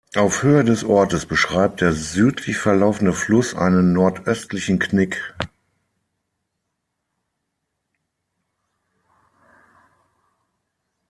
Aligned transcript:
Auf 0.15 0.41
Höhe 0.41 0.63
des 0.63 0.83
Ortes 0.83 1.27
beschreibt 1.27 1.81
der 1.81 1.93
südlich 1.93 2.57
verlaufende 2.57 3.13
Fluss 3.13 3.53
einen 3.53 3.93
nordöstlichen 3.93 4.79
Knick. 4.79 5.35